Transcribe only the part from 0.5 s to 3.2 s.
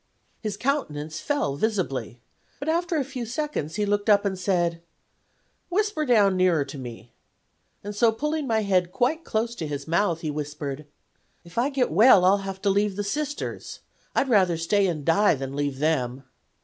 countenance fell visibly. But after a